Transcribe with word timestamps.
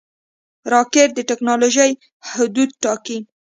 راکټ 0.71 1.09
د 1.15 1.19
ټېکنالوژۍ 1.29 1.91
حدونه 2.29 2.73
ټاکي 2.83 3.17